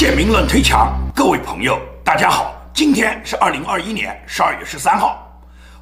[0.00, 5.30] 建明论推墙，各位朋友，大家好，今天是二零二一年十二月十三号。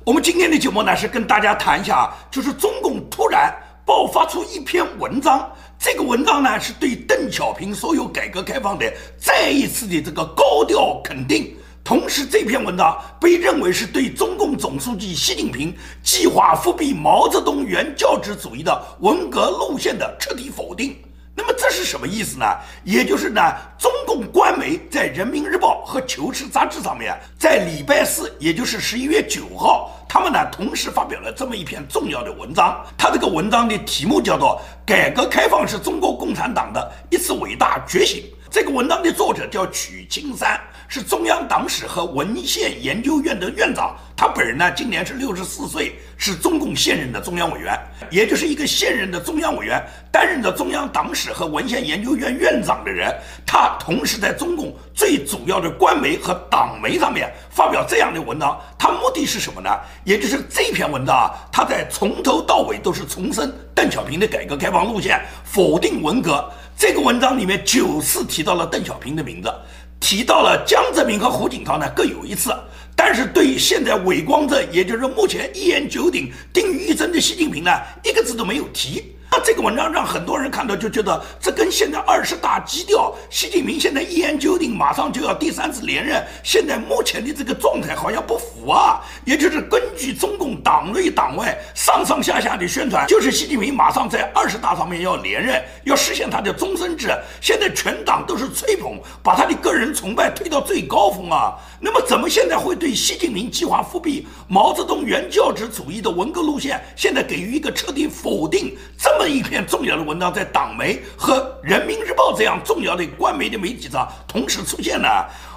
[0.04, 3.54] 我们今天的节目呢，是跟大家谈一下，就是中共突然
[3.86, 11.56] 爆发出一篇文章，这个文章呢，是对邓小平所有改革开放的再一次的这个高调肯定。
[11.84, 20.96] 同时，这篇文章被认为是对中共总书记习近平计划复辟毛泽东原教旨主义的文革路线的彻底否定。
[21.38, 22.44] 那么这是什么意思呢？
[22.82, 23.40] 也就是呢，
[23.78, 32.84] 中共官媒在《人民日报》和《求是》杂志上面，在礼拜四，也就是十一月九号，他们呢同时发表了这么一篇重要的文章。
[32.98, 38.22] 他这个文章的题目叫做《改革开放是中国共产党的一次伟大觉醒》。
[38.50, 40.60] 这个文章的作者叫曲青山。
[40.90, 47.78] 是中央党史和文献研究院的院长，他本人呢今年是六十四岁，是中共现任的中央委员，
[48.10, 53.14] 也就是一个现任的中央委员担任着中央党史和文献研究院院长的人。
[53.44, 59.68] 他同时在中共最主要的官媒和党媒上面发表这样的文章，他目的是什么呢？
[60.04, 66.50] 也就是这篇文章啊，他在从头到尾都是重申邓小平的改革开放路线，否定文革。
[66.78, 69.52] 这个文章里面九次提到了邓小平的名字。
[70.00, 72.54] 提到了江泽民和胡锦涛呢各有一次，
[72.96, 77.70] 但是对于现在伟光正，也就是目前一言九鼎、定于一尊的习近平呢，
[78.04, 79.14] 一个字都没有提。
[79.30, 89.00] 那这个文章让很多人看到就觉得，这跟现在二十大基调，习近平现在一言九鼎，马上就要第三次连任，现在目前的这个状态好像不符啊。
[89.26, 97.08] 也就是根据中共党内党外上上下下的宣传，就是习近平马上在二十大上面要连任，要实现他的终身制。
[97.40, 101.54] 现在全党都是吹捧，把他的个人崇拜推到最高峰啊。
[101.80, 108.74] 那么怎么现在会对习近平计划复辟毛泽东原教旨主义的文革路线，现在给予一个彻底否定？
[108.98, 115.08] 这这么一篇重要的文章，在党媒和人民日报这样重要的官媒的媒体上同时出现呢？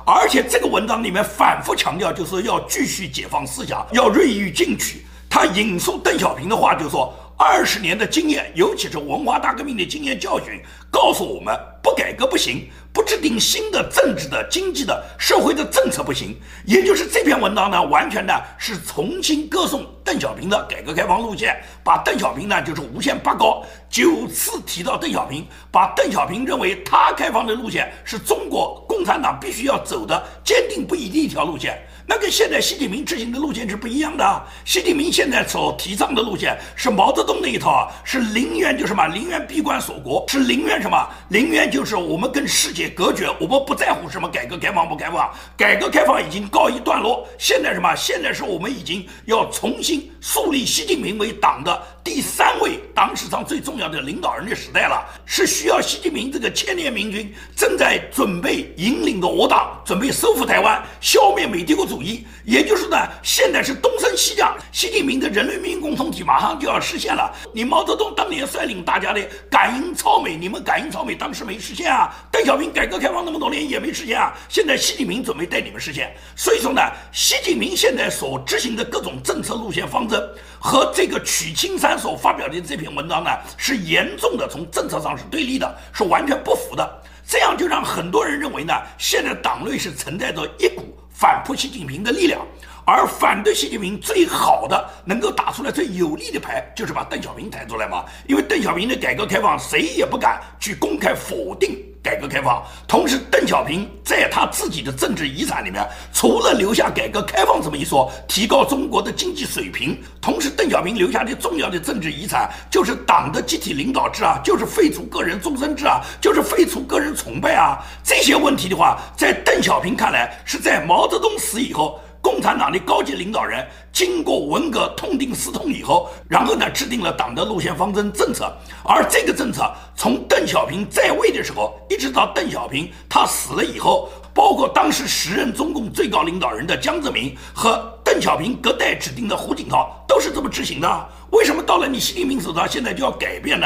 [0.04, 5.06] 而且这个文章里面反复强调，就是要继续解放思想，要锐意进取。
[5.30, 7.14] 他引述邓小平的话，就说。
[7.44, 16.40] 二十年的经验，尤其是文化大革命的经验教训，告诉我们不改革不行，不制定新的政治的、经济的、社会的政策不行。
[16.68, 31.82] 也就是这篇文章呢，完全呢是重新歌颂邓小平的改革开放路线，把邓小平呢就是无限拔高，九次提到邓小平，把邓小平认为他开放的路线是中国共产党必须要走的坚定不移的一条路线。
[32.14, 34.44] 那跟现在习近平执行的路线是不一样的。
[34.66, 47.26] 习近平现在所提倡的路线是毛泽东那一套啊，是宁愿就什么宁愿闭关锁国，是宁愿什么宁愿就是我们跟世界隔绝，我们不在乎什么改革开放不开放，改革开放已经告一段落。
[47.40, 47.96] 现在什么？
[47.96, 61.82] 现在是我们已经要重新树立习近平为党的第三位党史上最重要的领导人的时代了，是需要习近平这个千年明君正在准备引领着我党准备收复台湾，消灭美帝国。
[61.92, 67.30] 主义，也就是呢，现在是东升西降，习近平的人类命运共同体马上就要实现了。
[67.54, 69.20] 你毛泽东当年率领大家的
[69.50, 72.16] 感应超美，你们感应超美当时没实现啊。
[72.32, 74.32] 邓小平改革开放那么多年也没实现啊。
[74.48, 76.82] 现在习近平准备带你们实现，所以说呢，
[77.12, 80.18] 习近平现在所执行的各种政策路线方针
[80.64, 87.02] 和这个曲青山所发表的这篇文章呢，是严重的从政策上是对立的，是完全不符的。
[87.28, 90.96] 这样就让很多人认为呢，现在党内是存在着一股。
[91.10, 92.42] 反扑习近平的力量，
[92.84, 98.06] 而反对习近平最好的能够打出来最有力的牌，就是把邓小平抬出来嘛。
[98.28, 102.66] 因为邓小平的改革开放，谁也不敢去公开否定改革开放。
[102.88, 117.78] 同时，邓小平在他自己的政治遗产里面，除了留下改革开放这么一说，提高中国的经济水平，同时邓小平留下的重要的政治遗产就是党的集体领导制啊，就是废除个人终身制啊，就是废除个人崇拜啊。
[118.04, 121.12] 这些问题的话，在邓小平看来，是在毛。
[121.12, 128.52] 泽东死以后，共产党的高级领导人经过文革痛定思痛以后，然后呢制定了党的路线方针政策。
[128.84, 141.10] 而这个政策从邓小平在位的时候，一直到邓小平他死了以后，包括当时时任中共最高领导人的江泽民和邓小平隔代指定的胡锦涛，都是这么执行的。
[141.32, 143.66] 为什么到了你习近平手上，现在就要改变呢？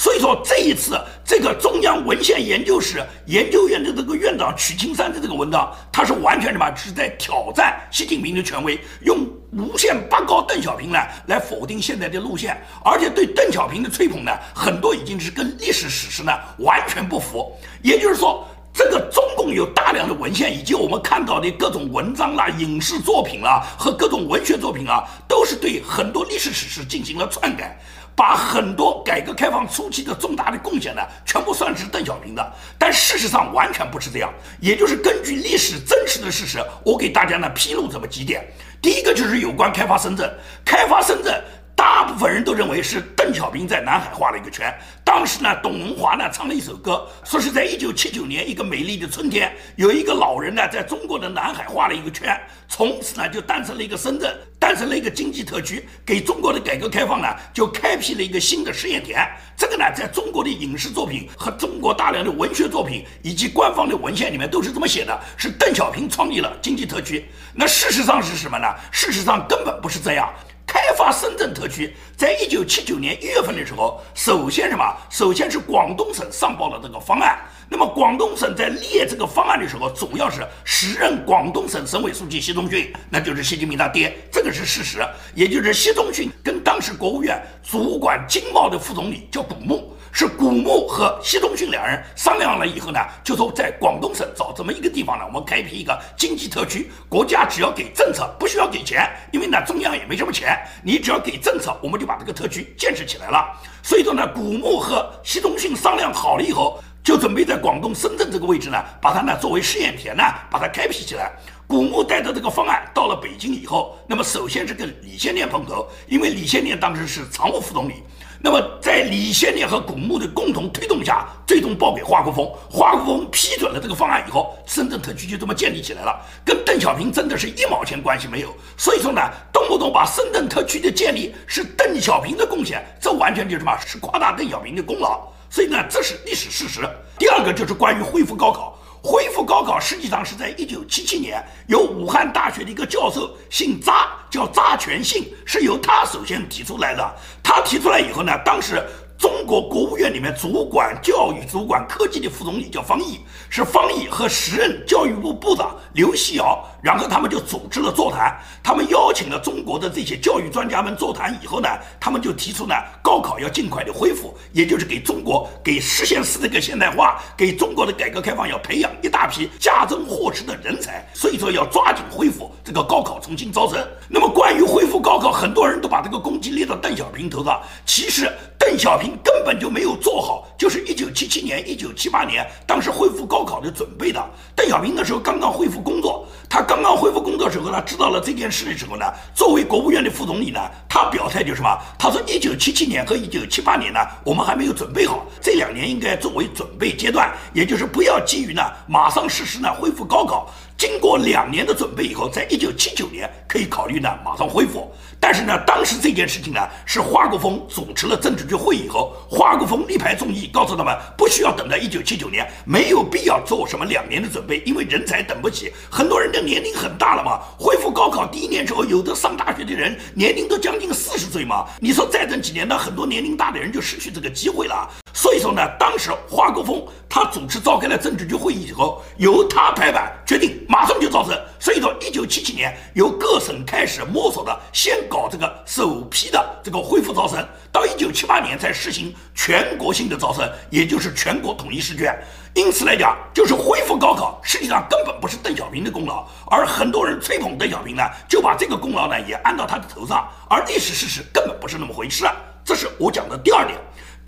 [0.00, 6.74] 所以说这一次，这个中央文献研究室研究院的这个院长曲青山的这个文章，他是完全什么？
[6.74, 17.54] 是在挑战习近平的权威，用无限拔高邓小平呢，来否定现在的路线，而且对邓小平的吹捧呢，很多已经是跟历史史实呢完全不符。
[17.82, 18.46] 也就是说。
[18.72, 27.76] 这个中共有大量的文献，以及我们看到的各种文章啦、影视作品啦和各种文学作品啊，都是对很多历史史实进行了篡改。
[28.14, 34.32] 把很多改革开放初期的重大的贡献呢，全部算是邓小平的，但事实上完全不是这样。
[34.60, 38.46] 也就是根据历史真实的事实，我给大家呢披露这么几点。
[38.82, 40.30] 第一个就是有关开发深圳，
[40.64, 41.42] 开发深圳。
[41.76, 44.70] 大部分人都认为是邓小平在南海画了一个圈。
[45.02, 54.36] 当时呢，董文华呢唱了一首歌，说是在一九七九年一个美丽的春天，有一个老人呢在中国的南海画了一个圈，从此呢就诞生了一个深圳，
[54.70, 59.28] 诞生了一个经济特区，给中国的改革开放呢就开辟了一个新的试验田。
[59.56, 67.28] 这个呢，在中国的影视作品和中国大量的文学作品以及官方的文献里面都是这么写的，是邓小平创立了经济特区。
[67.52, 68.68] 那事实上是什么呢？
[68.92, 70.32] 事实上根本不是这样。
[70.64, 74.84] 开发深圳特区，在一九七九年一月份的时候，首先什么？
[75.10, 77.40] 首先是广东省上报了这个方案。
[77.72, 84.98] 那么广东省在列这个方案的时候，主要是时任广东省省委书记习仲勋，那就是习近平他爹，这个是事实。
[85.36, 89.96] 也就是习仲勋跟当时国务院主管经贸的副总理叫古牧。
[90.12, 103.56] 是古牧和习仲勋两人商量了以后呢，就说在广东省找这么一个地方呢，我们开辟一个经济特区，国家只要给政策，不需要给钱，因为呢中央也没什么钱，你只要给政策，我们就把这个特区建设起来了。
[103.84, 111.32] 所以说呢，古牧和习仲勋商量好了以后，就准备在广东深圳这个位置呢，把它呢作为试验田呢，把它开辟起来。
[111.66, 118.02] 古牧带着这个方案到了北京以后，那么首先是跟李先念碰头，因为李先念当时是常务副总理。
[118.42, 128.48] 那么，在李先念和古牧的共同推动下，最终报给华国锋，华国锋批准了这个方案以后，深圳特区就这么建立起来了，跟邓小平真的是一毛钱关系没有。
[128.76, 129.20] 所以说呢，
[129.52, 133.78] 动不动把深圳特区的建立是邓小平的贡献，这完全就是什么？
[133.86, 135.20] 是夸大邓小平的功劳。
[135.50, 136.88] 所以呢，这是历史事实。
[137.18, 138.78] 第二个就是关于恢复高考。
[139.02, 147.14] 恢复高考实际上是在一九七七年，由武汉大学的一个教授，姓查，叫查全信，是由他首先提出来的。
[147.42, 148.82] 他提出来以后呢，当时。
[149.20, 153.20] 中国国务院里面主管教育、主管科技的副总理叫方毅，
[153.50, 161.68] 是方毅和时任教育部部长刘细尧，然后他们就组织了座谈，他们邀请了中国的这些教育专家们座谈以后呢，
[162.00, 173.78] 他们就提出呢，高考要尽快的恢复，也就是给中国给实现四个现代化，给中国的改革开放要培养一大批家珍货实的人才，所以说要抓紧恢复这个高考重新招生。
[174.08, 178.32] 那么关于恢复高考，很多人都把这个攻击列到邓小平头上，其实。
[178.60, 184.22] 邓小平根本就没有做好，就是一九七七年、一九七八年，当时恢复高考的准备的。
[184.54, 191.78] 邓小平那时候刚刚恢复工作，他刚刚恢复工作时候呢，知道了这件事的时候呢，作为国务院的副总理呢，他表态就什么？
[191.98, 200.50] 他说一九七七年和一九七八年呢，我们还没有准备好，这两年应该作为准备阶段，也就是不要急于呢马上实施呢恢复高考。
[200.80, 204.90] 经过两年的准备以后，在一九七九年可以考虑呢马上恢复。
[205.20, 217.40] 但是呢，当时这件事情呢，是华国锋主持了政治局会议以后，华国锋力排众议，告诉他们不需要等到一九七九年，没有必要做什么两年的准备，因为人才等不起，很多人的年龄很大了嘛。
[217.58, 224.88] 恢复高考第一年之后，有的上大学的人年龄都将近四十岁嘛，你说再等几年，那很多年龄大的人就失去这个机会了。
[225.12, 231.36] 所以说呢，当时华国锋他主持召开了政治局会议以后，由他拍板决定马上就招生。
[231.58, 242.16] 所以说，一九七七年由各省开始摸索的，先搞这个首批的这个恢复招生，到一九七八年才实行全国性的招生，也就是全国统一试卷。
[242.54, 252.24] 因此来讲，就是恢复高考，实际上根本不是邓小平的功劳，而很多人吹捧邓小平呢，就把这个功劳呢也安到他的头上，而历史事实根本不是那么回事。
[252.64, 253.76] 这是我讲的第二点。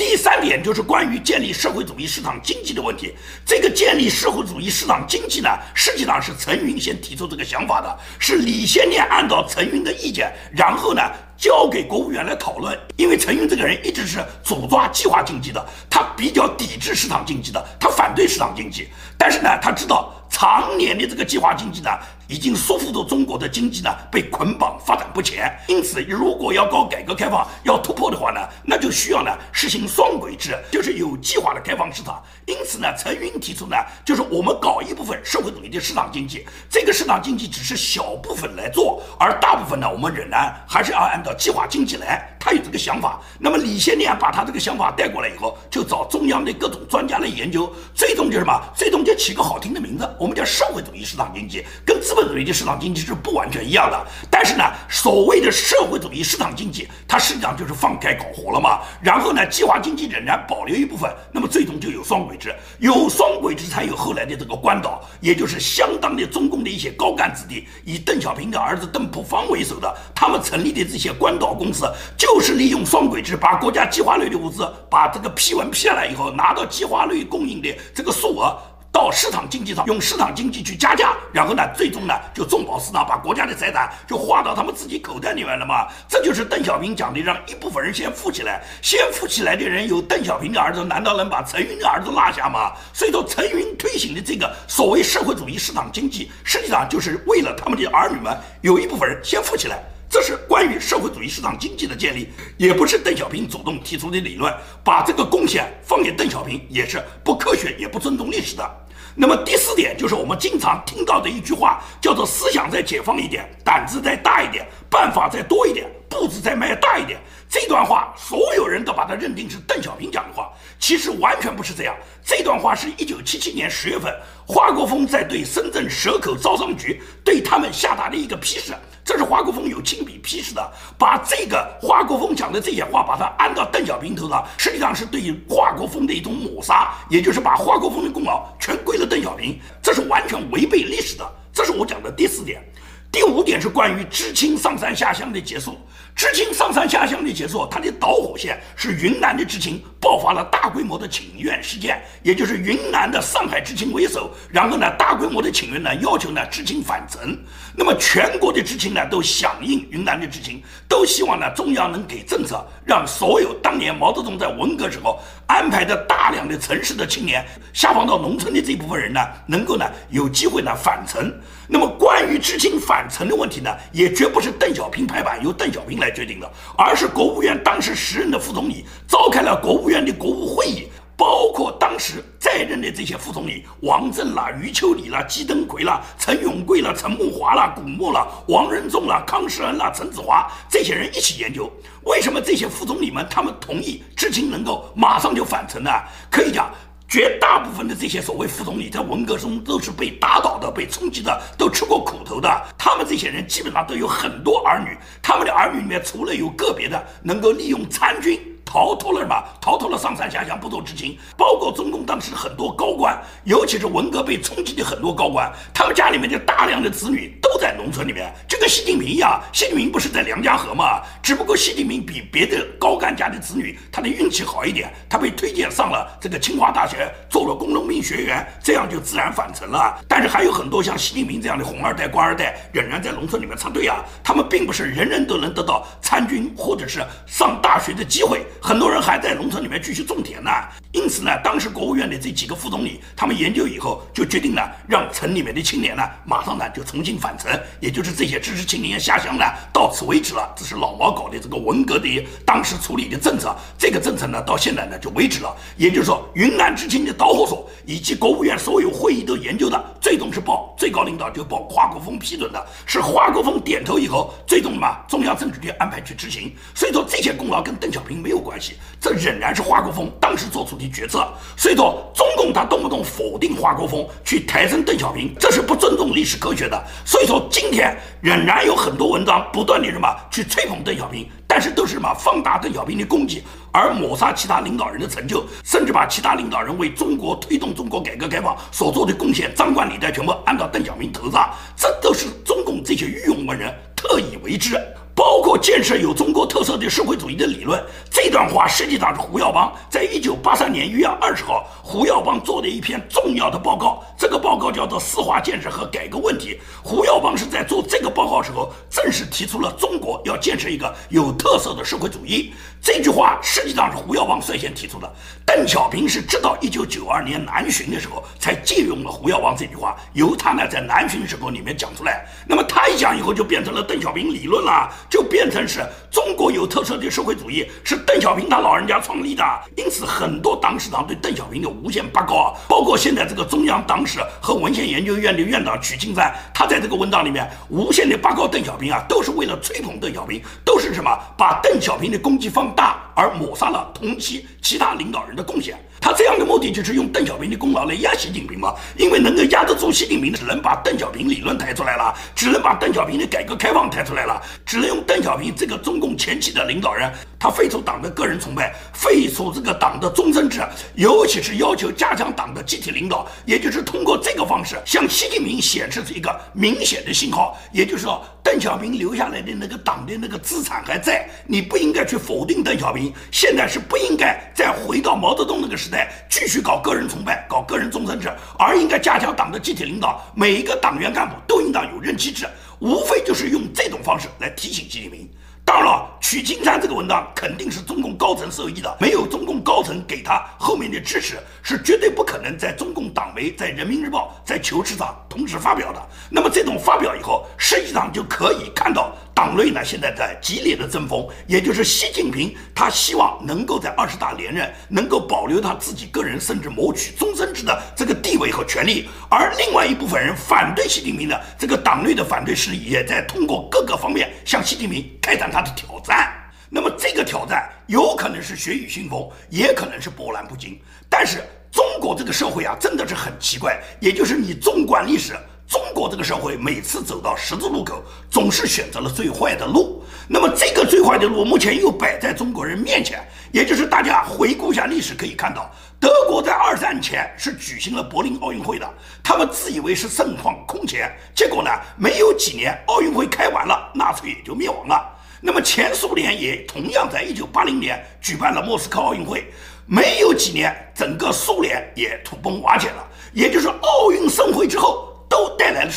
[0.05, 3.15] 第三点就是关于建立社会主义市场经济的问题。
[3.47, 11.01] 这个建立社会主义市场经济呢，实际上是陈云先提出这个想法的，是李先念按照陈云的意见，然后呢
[11.37, 12.77] 交给国务院来讨论。
[12.97, 18.89] 因为陈云这个人一直是主抓计划经济的，他比较抵制市场经济的，他反对市场经济。
[19.17, 21.91] 但是呢，他知道常年的这个计划经济呢。
[22.33, 25.55] 已经束缚着中国的经济呢，被捆绑发展不前。
[25.69, 32.23] 因此，如果要搞改革开放，要突破的话呢，那就需要呢实行双轨制，就是有计划的开放市场。
[32.47, 42.27] 因此呢，陈云提出呢，就是我们搞一部分社会主义的市场经济，这个市场经济只是小部分来做，而大部分呢，我们仍然还是要按照计划经济来。
[42.41, 43.21] 他有这个想法。
[43.39, 48.61] 那么李先念把他这个想法带过来以后，就找中央的各种专家来研究，最终就什么？
[48.75, 54.07] 最终就起个好听的名字，我们叫社会主义市场经济，跟资本社会主义市场经济是不完全一样的。
[54.31, 58.79] 但是呢，所谓的社会主义市场经济，它实际上就是放开搞活了嘛。
[59.03, 78.57] 然后呢，计划经济仍然保留一部分，那么最终就有双轨制，有双轨制才有后来的这个关岛，也就是相当的中共的一些高干子弟，以邓小平的儿子邓朴方为首的，他们成立的这些关岛公司，就是利用双轨制，把国家计划内的物资，把这个批文批下来以后，拿到计划内供应的这个数额。
[78.93, 85.89] 到市场经济上用市场经济去加价，然后呢，最终呢就重保市场，把国家的财产就划到他们自己口袋里面了嘛。
[86.07, 92.73] 这就是邓小平讲的，让一部分人先富起来，先富起来的人有邓小平的儿子，难道能把陈云的儿子落下吗？
[92.93, 99.83] 所以说，陈云推行的这个所谓社会主义市场经济，实际上就是为了他们的儿女们有一部分人先富起来。
[100.11, 104.53] 这是关于社会主义市场经济的建立，也不是邓小平主动提出的理论。
[104.85, 108.71] 把这个贡献放给邓小平，也是不科学，也不尊重历史的。
[109.15, 117.21] 那么第四点就是我们经常听到的一句话，叫做“思想再解放一点，胆子再大一点，办法再多一点，步子再迈大一点”。
[117.49, 121.95] 这段话所有人都把它认定是邓小平讲的话，其实完全不是这样。
[122.25, 124.11] 这段话是一九七七年十月份，
[124.47, 128.73] 华国锋在对深圳蛇口招商局对他们下达的一个批示。
[129.05, 141.29] 这是华国锋有亲笔批示的，把这个华国锋讲的这些话，把它安到邓小平头上，实际上是对于华国锋的一种抹杀，也就是把华国锋的功劳全归了邓小平，这是完全违背历史的。
[141.53, 142.63] 这是我讲的第四点。
[143.11, 145.77] 第五点是关于知青上山下乡的结束。
[146.15, 157.37] 知青上山下乡的结束，它的导火线是云南的知青爆发了大规模的请愿事件，也就是云南的上海知青为首，然后呢，大规模的请愿呢，要求呢知青返城。
[157.75, 171.33] 那么全国的知青呢，都响应云南的知青，都希望呢中央能给政策，让所有当年毛泽东在文革时候安排的大量的城市的青年下放到农村的这部分人呢，能够呢有机会呢返城。
[171.67, 191.71] 那么关于知青返城的问题呢，也绝不是邓小平拍板由邓小平来决定的，而是国务院当时时任的副总理召开了国务院的国务会议，包括当时在任的这些副总理王震啦、余秋里啦、姬登奎啦、陈永贵啦、陈慕华啦、古默啦、王仁仲啦、康世恩啦、陈子华这些人一起研究，
[192.03, 195.91] 为什么这些副总理们他们同意知青能够马上就返程呢？
[196.31, 196.69] 可以讲。
[197.13, 202.49] 绝大部分的这些所谓副总理，在文革中都是被打倒的、被冲击的，都吃过苦头的。
[202.79, 208.41] 他们这些人基本上都有很多儿女，他们的儿女里面除了有个别的能够利用参军。
[208.65, 209.35] 逃脱了什么？
[209.61, 213.15] 逃脱了上山下乡不做知青，包括中共当时很多高官，
[213.45, 219.39] 尤其是文革被冲击的很多高官，他们家里面的大量的子女都在农村里面，就跟习近平一样。
[219.53, 221.03] 习近平不是在梁家河吗？
[221.23, 229.97] 只不过习近平比别的高干家的子女他的运气好一点，他被推荐上了这个清华大学，做了工农兵学员，这样就自然返城了。
[230.09, 234.05] 但是还有很多像习近平这样的红二代、官二代，仍然在农村里面插队啊。
[234.25, 238.45] 他们并不是人人都能得到参军或者是上大学的机会。
[238.61, 240.51] 很多人还在农村里面继续种田呢，
[240.91, 247.49] 因此呢，当时国务院的这几个副总理，他们研究以后就决定呢，让城里面的青年呢，马上呢就重新返城，
[247.79, 250.53] 也就是这些知识青年下乡呢，到此为止了。
[250.57, 255.55] 这是老毛搞的这个文革的当时处理的政策，这个政策呢，到现在呢就为止了。
[255.77, 266.53] 也就是说，云南知青的导火索以及国务院所有会议都研究的，最终是报最高领导就报华国锋批准的，是华国锋点头以后，最终嘛，中央政治局安排去执行。
[266.75, 268.75] 所以说这些功劳跟邓小平没有关系。
[269.01, 271.27] 这仍然是华国锋当时做出的决策，
[271.57, 276.83] 所以说中共他动不动否定华国锋，去抬升邓小平，这是不尊重历史科学的。
[277.05, 283.43] 所以说今天仍然有很多文章不断的什么去吹捧邓小平小平，但是都是什么放大邓小平的功绩，
[283.73, 294.79] 而抹杀其他领导人的成就，甚至把其他领导人为中国推动中国改革开放所做的贡献张冠李戴全部按到邓小平头上，这都是中共这些御用文人特意为之。
[295.23, 304.03] 包括建设有中国特色的社会主义的理论，这段话实际上是胡耀邦在一九八三年一月二十号，胡耀邦做的一篇重要的报告。
[304.19, 306.55] 这个报告叫做《四化建设和改革问题》。
[306.83, 312.53] 胡耀邦是在做这个报告时候，正式提出了中国要建设一个有特色的社会主义。
[312.83, 315.09] 这句话实际上是胡耀邦率先提出的。
[315.47, 322.27] 邓小平是直到一九九二年南巡的时候，才借用了胡耀邦这句话，由他呢在南巡时候里面讲出来。
[322.45, 324.93] 那么他一讲以后，就变成了邓小平理论了。
[325.09, 329.45] 就变成是中国有特色的社会主义，是邓小平他老人家创立的。
[329.77, 345.79] 因此，很多党史上对邓小平的无限拔高，包括现在这个中央党史和文献研究院的院长曲青山，他在这个文章里面无限的拔高邓小平啊，都是为了吹捧邓小平，都是什么把邓小平的攻击方大，而抹杀了同期其他领导人的贡献。
[346.03, 348.75] 他这样的目的就是用邓小平的功劳来压习近平嘛？
[348.97, 360.61] 因为能够压得住习近平的，只能把邓小平理论抬出来了，只能把邓小平的改革开放抬出来了，只能用邓小平这个中共前期的领导人，他废除党的个人崇拜，废除这个党的终身制，
[360.97, 368.21] 尤其是要求加强党的集体领导，也就是通过这个方式向习近平显示出一个明显的信号，也就是说。
[368.45, 373.15] 邓小平留下来的那个党的那个资产还在，你不应该去否定邓小平。
[373.31, 380.25] 现在是不应该再回到毛泽东那个时代，继续搞个人崇拜、搞个人终身制，而应该加强党的集体领导。
[380.35, 382.49] 每一个党员干部都应当有任期制，
[382.81, 385.29] 无非就是用这种方式来提醒习近平。
[385.73, 396.09] 当然了，曲青山这个文章肯定是中共高层授意的，没有中共高层给他后面的支持，是绝对不可能在中共党媒、在人民日报、在求是上同时发表的。
[396.31, 399.17] 那么这种发表以后，实际上就可以看到。
[399.35, 408.12] 党内呢，现在在激烈的争锋，也就是习近平他希望能够在二十大连任，能够保留他自己个人，甚至谋取终身制的这个
[408.43, 409.09] 位和权力。
[409.31, 416.31] 而另外一部分人反对习近平的这个党内的反对势力，也在通过各个方面向习近平开展他的挑战。
[416.69, 420.79] 那么这个挑战有可能是血雨腥风，也可能是波澜不惊。
[421.09, 425.35] 但是中国这个社会啊，真的是很奇怪，也就是你纵观历史。
[425.73, 430.05] 中国这个社会每次走到十字路口，总是选择了最坏的路。
[430.29, 433.27] 那么这个最坏的路，目前又摆在中国人面前。
[433.53, 438.87] 也就是大家回顾一下历史，可以看到，德国在二战前是举行了柏林奥运会的，
[439.25, 441.11] 他们自以为是盛况空前。
[441.35, 445.03] 结果呢，没有几年，奥运会开完了，纳粹也就灭亡了。
[445.41, 449.51] 那么前苏联也同样在一九八零年举办了莫斯科奥运会，
[449.87, 453.09] 没有几年，整个苏联也土崩瓦解了。
[453.33, 454.92] 也就是奥运盛会之后。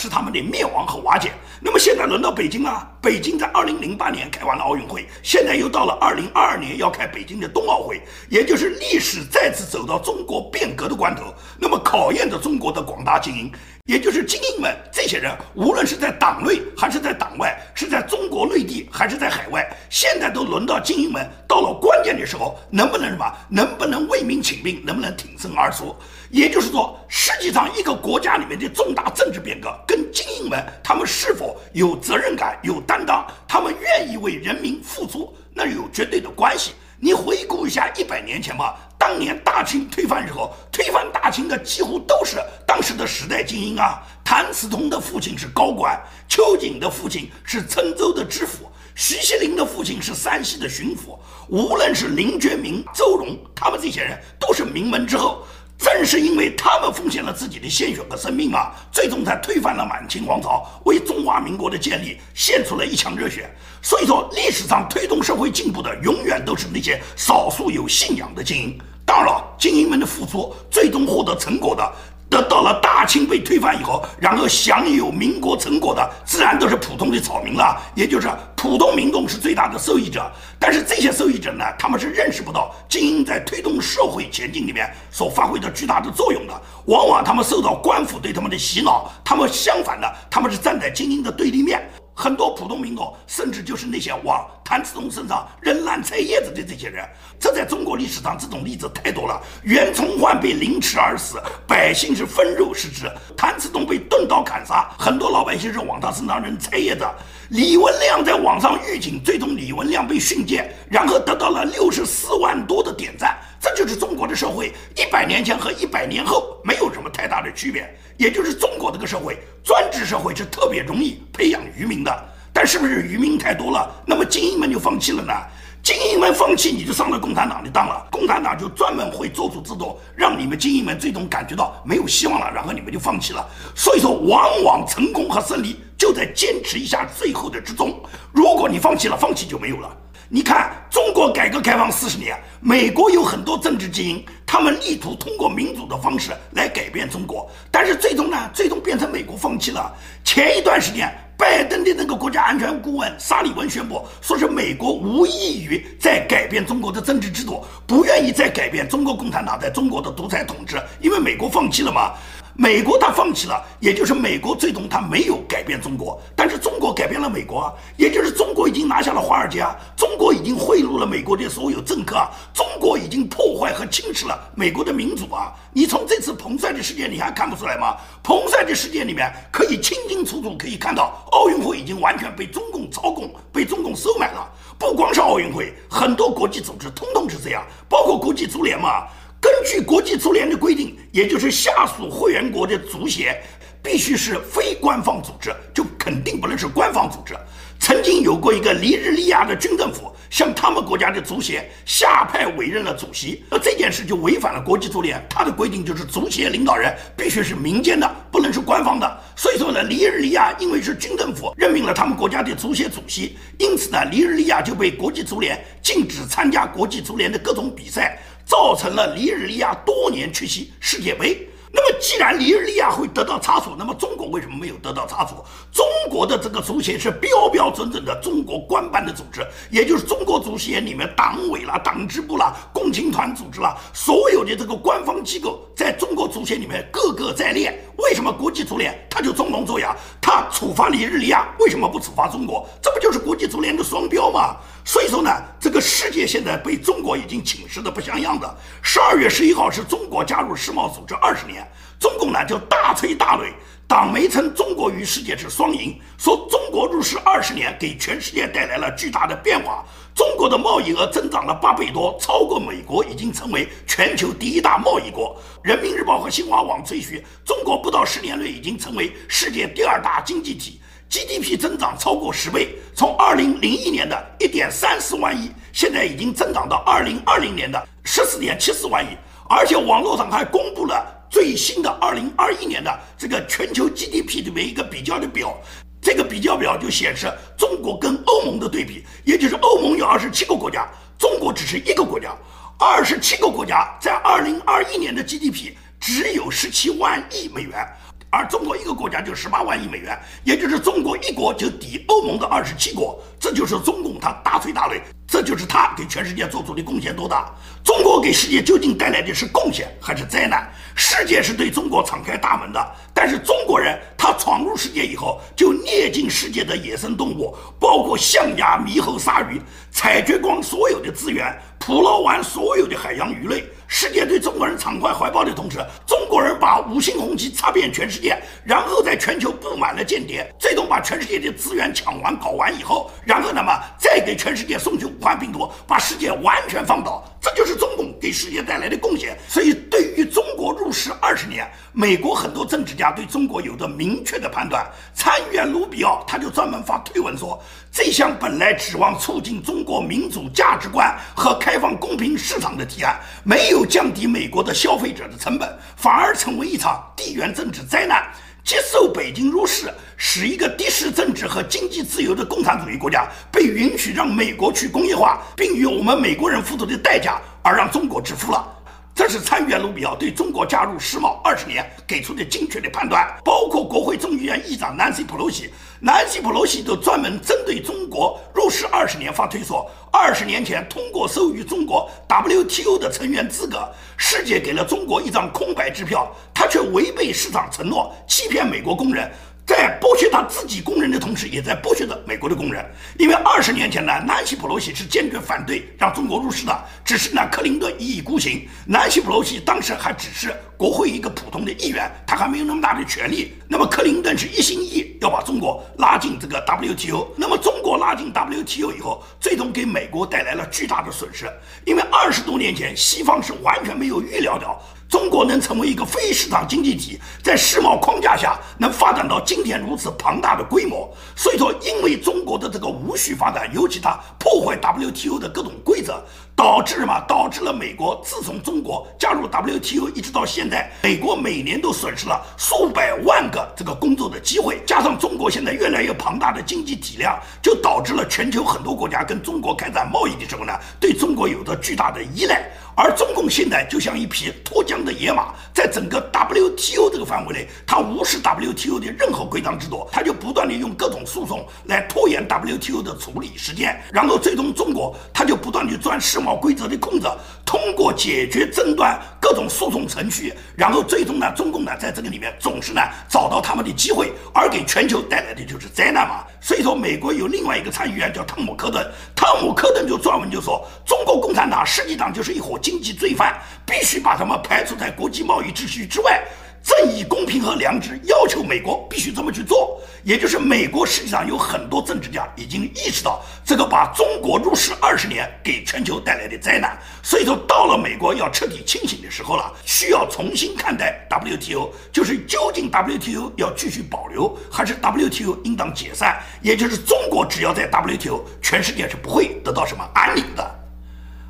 [0.06, 1.32] 是他们的灭亡和瓦解。
[1.60, 2.92] 那么现在轮到北京了。
[3.02, 11.32] 北京在二零零八年开完了奥运会，现在又到了二零二二年要开北京的冬奥会，也就是历史再次走到中国变革的关头。
[11.60, 13.52] 那么考验着中国的广大精英，
[13.86, 23.32] 也就是精英们这些人，无论是在党内还是在党外，是在中国内地还是在海外，现在都轮到精英们到了关键的时候，能不能什么？
[23.50, 24.82] 能不能为民请命？
[24.84, 25.96] 能不能挺身而出？
[26.36, 36.74] 也就是说，实际上一个国家里面的重大政治变革，跟精英们他们是否有责任感、有担当，他们愿意为人民付出，那有绝对的关系。
[37.00, 42.36] 你回顾一下一百年前吧，当年大清推翻之后，推翻大清的几乎都是
[42.68, 44.04] 当时的时代精英啊。
[44.22, 51.18] 谭嗣同的父亲是高官，秋瑾的父亲是郴州的知府，徐锡麟的父亲是山西的巡抚。
[51.48, 55.42] 无论是林觉民、周荣，他们这些人都是名门之后。
[55.78, 63.50] 正是因为他们奉献了自己的鲜血和生命啊，最终才推翻了满清皇朝，为中华民国的建立献出了一腔热血。
[63.82, 68.78] 所以说，历史上推动社会进步的，永远都是那些少数有信仰的精英。
[69.06, 71.94] 当然了，精英们的付出，最终获得成果的。
[72.30, 80.30] 得到了大清被推翻以后，然后享有民国成果的，自然都是普通的草民了，也就是普通民众是最大的受益者。
[80.60, 86.54] 但是这些受益者呢，他们是认识不到精英在推动社会前进里面所发挥的巨大的作用的。
[86.86, 91.88] 往往他们受到官府对他们的洗脑，他们相反的，他们是站在精英的对立面。
[92.18, 97.06] 很多普通民众，甚至就是那些往谭嗣同身上扔烂菜叶子的这些人，
[97.38, 99.42] 这在中国历史上这种例子太多了。
[99.64, 107.06] 袁崇焕被凌迟而死，百姓是分肉食之；谭嗣同被钝刀砍杀，很多老百姓是往他身上扔菜叶子。
[107.50, 113.38] 李文亮在网上预警，最终李文亮被训诫，然后得到了六十四万多的点赞。
[113.66, 117.92] 这就是中国的社会，一百年前和一百年后没有什么太大的区别。
[118.16, 122.30] 也就是中国这个社会，专制社会是特别容易培养愚民的。
[122.54, 125.34] 但是不是愚民太多了，那么精英们就放弃了呢？
[125.82, 128.08] 精英们放弃，你就上了共产党的当了。
[128.12, 133.46] 共产党就专门会做出制度让你们精英们最终感觉到没有希望了，然后你们就放弃了。
[133.76, 138.00] 所以说，往往成功和胜利就在坚持一下最后的之中。
[138.32, 139.98] 如果你放弃了，放弃就没有了。
[140.28, 149.94] 你看，中国改革开放四十年，美国有很多政治精英，他们力图通过民主的方式来改变中国，但是最终呢，最终变成美国放弃了。
[150.24, 162.14] 前一段时间，拜登的那个国家安全顾问沙利文宣布，说是美国无异于在改变中国的政治制度，不愿意再改变中国共产党在中国的独裁统治，因为美国放弃了嘛。
[162.58, 175.54] 美国他放弃了，也就是美国最终他没有改变中国，但是中国改变了美国，也就是中国已经拿下了华尔街啊，中国已经贿赂了美国的所有政客啊，中国已经破坏和侵蚀了美国的民主啊！
[175.74, 177.98] 你从这次彭帅的事件你还看不出来吗？
[178.24, 184.50] 彭帅的事件里面可以清清楚楚可以看到，奥运会已经完全被中共操控，被中共收买了。
[184.80, 189.08] 不光是奥运会，很多国际组织通通是这样，包括国际足联嘛。
[189.46, 193.40] 根据国际足联的规定，也就是下属会员国的足协
[193.80, 197.36] 必须是非官方组织，就肯定不能是官方组织。
[197.80, 209.22] 曾经有过一个尼日利亚的军政府向他们国家的足协下派委任了主席，那这件事就违反了国际足联，它的规定就是足协领导人必须是民间的，不能是官方的。
[209.36, 218.20] 所以说呢，尼日利亚因为是军政府任命了他们国家的足协主席，因此呢，尼日利亚就被国际足联禁止参加国际足联的各种比赛。
[218.46, 221.48] 造成了尼日利亚多年缺席世界杯。
[221.78, 225.36] 那么，既然尼日利亚会得到查处，那么中国为什么没有得到查处？
[225.74, 237.78] 中国的这个足协是标标准准的中国官办的组织，也就是中国足协里面党委啦、党支部啦、共青团组织啦，所有的这个官方机构，在中国足协里面个个在列。
[237.98, 239.96] 为什么国际足联他就装聋作哑？
[240.22, 242.68] 他处罚尼日利亚，为什么不处罚中国？
[242.82, 244.56] 这不就是国际足联的双标吗？
[244.84, 248.58] 所以说呢，这个世界现在被中国已经侵蚀的不像样的。
[248.82, 251.65] 十二月十一号是中国加入世贸组织二十年，
[252.00, 253.54] 中共呢就大吹大擂，
[253.88, 265.36] 党媒称中国与世界是双赢，说中国入世二十年给全世界带来了巨大的变化，中国的贸易额增长了八倍多，超过美国，已经成为全球第一大贸易国。
[265.64, 270.80] 人民日报和新华网吹嘘，中国不到十年内已经成为世界第二大经济体。
[271.08, 279.10] GDP 增长超过十倍，从二零零一年的一点三四万亿，现在已经增长到二零二零年的十四点七四万亿。
[279.48, 285.56] 而且网络上还公布了最新的二零二一年的这个全球 GDP 里面一个比较的表，
[286.02, 290.88] 这个比较表就显示中国跟欧盟的对比，也就是欧盟有二十七个国家，
[291.20, 292.36] 中国只是一个国家，
[292.80, 297.88] 二十七个国家在二零二一年的 GDP 只有十七万亿美元。
[298.32, 307.52] 而中国一个国家就十八万亿美元，也就是中国一国就抵欧盟的二十七国，这就是中共他大吹大擂，这就是他给全世界做出的贡献多大？
[307.84, 310.72] 中国给世界究竟带来的是贡献还是灾难？
[310.96, 323.64] 世界是对中国敞开大门的，但是中国人他闯入世界以后，就猎尽世界的野生动物，包括象牙、猕猴、鲨鱼，采掘光所有的资源，捕捞完所有的海洋鱼类。
[323.88, 337.24] 世界对中国人敞开怀抱的同时，中国人把五星红旗插遍全世界，然后在全球布满了间谍，最终把全世界的资源抢完、搞完以后，然后那么再给全世界送去武汉病毒，把世界完全放倒。
[337.40, 339.38] 这就是中共给世界带来的贡献。
[339.48, 344.86] 所以，对于中国入世二十年，美国很多政治家对中国有着明确的判断。
[345.14, 358.24] 参议员卢比奥他就专门发推文说，这项本来指望促进中国民主价值观和开放公平市场的提案，没有降低美国的消费者的成本，反而成为一场地缘政治灾难。
[358.64, 368.68] 接受北京入世，使一个敌视政治和经济自由的共产主义国家被允许让美国去工业化，并与我们美国人付出的代价而让中国致富了。
[369.16, 389.32] 这是参议员卢比奥对中国加入世贸二十年给出的精确的判断，包括国会众议院议长南希·普洛西，南希·普洛西都专门针对中国入世二十年发推说，二十年前通过授予中国 WTO 的成员资格，世界给了中国一张空白支票，他却违背市场承诺，欺骗美国工人。
[389.66, 392.86] 在剥削他自己工人的同时，也在剥削着美国的工人。
[393.18, 398.68] 因为二十年前呢，南希·普洛西是坚决反对让中国入世的，只是呢，克林顿一意孤行。
[398.86, 403.54] 南希·普洛西当时还只是国会一个普通的议员，他还没有那么大的权力。
[403.68, 407.28] 那么克林顿是一心一意要把中国拉进这个 WTO。
[407.36, 411.50] 那么中国拉进 WTO 以后，最终给美国带来了巨大的损失。
[411.86, 414.82] 因为二十多年前，西方是完全没有预料到。
[415.08, 426.22] 中国能成为一个非市场经济体，在世贸框架下能发展到今天如此庞大的规模，所以说，因为中国的这个无序发展，尤其它破坏 WTO 的各种规则，
[426.56, 427.20] 导致什么？
[427.28, 442.70] 导致了美国自从中国加入 WTO 一直到现在，美国每年都损失了数百万个这个工作的机会，加上中国现在越来越庞大的经济体量，就导致了全球很多国家跟中国开展贸易的时候呢，对中国有着巨大的依赖。
[442.96, 457.28] 而中共现在就像一匹脱缰的野马，在整个 WTO 这个范围内，它无视 WTO 的任何规章制度，它就不断的用各种诉讼来拖延 WTO 的处理时间，然后最终中国它就不断的钻世贸规则的空子，
[457.66, 466.46] 通过解决争端各种诉讼程序，然后最终呢，中共呢在这个里面总是呢找到他们的机会，而给全球带来的就是灾难嘛。
[466.62, 469.06] 所以说，美国有另外一个参议员叫汤姆·科顿，
[469.36, 476.40] 汤姆·科顿就撰文就说，中国共产党实际上就是一伙经济罪犯，必须把他们排除在国际贸易秩序之外。
[476.84, 496.40] 正义、公平和良知要求美国必须这么去做，也就是美国实际上有很多政治家已经意识到这个把中国入世二十年给全球带来的灾难，所以说到了美国要彻底清醒的时候了，需要重新看待 WTO，就是究竟 WTO 要继续保留，还是 WTO 应当解散？
[496.62, 500.85] 也就是中国只要在 WTO，全世界是不会得到什么安宁的。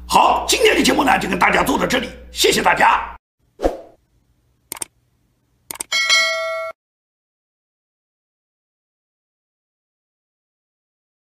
[0.07, 3.14] 好，今天的节目呢就跟大家做到这里，谢谢大家。